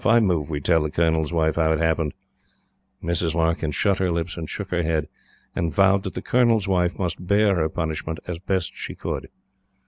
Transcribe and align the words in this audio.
I 0.03 0.19
move 0.19 0.49
we 0.49 0.59
tell 0.61 0.81
the 0.81 0.89
Colonel's 0.89 1.31
Wife 1.31 1.57
how 1.57 1.73
it 1.73 1.77
happened." 1.79 2.15
Mrs. 3.03 3.35
Larkyn 3.35 3.69
shut 3.69 3.99
her 3.99 4.09
lips 4.09 4.35
and 4.35 4.49
shook 4.49 4.71
her 4.71 4.81
head, 4.81 5.07
and 5.55 5.71
vowed 5.71 6.01
that 6.05 6.15
the 6.15 6.23
Colonel's 6.23 6.67
Wife 6.67 6.97
must 6.97 7.27
bear 7.27 7.55
her 7.57 7.69
punishment 7.69 8.17
as 8.25 8.39
best 8.39 8.71
she 8.73 8.95
could. 8.95 9.29